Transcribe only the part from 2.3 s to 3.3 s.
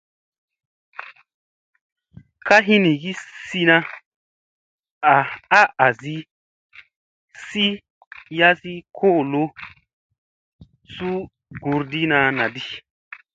Ka hinigi